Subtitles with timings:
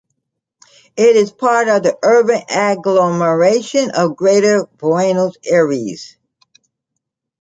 [0.97, 6.17] It is part of the urban agglomeration of Greater Buenos Aires.